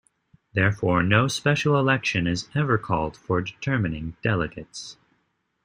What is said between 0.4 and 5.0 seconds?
Therefore, no special election is ever called for determining delegates.